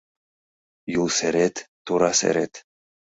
Юл 1.01 1.07
серет— 1.17 1.55
тура 1.85 2.11
серет 2.19 2.53